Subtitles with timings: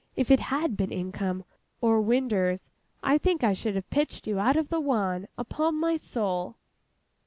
[0.15, 1.45] If it had been income,
[1.79, 2.71] or winders,
[3.03, 6.55] I think I should have pitched you out of the wan, upon my soul!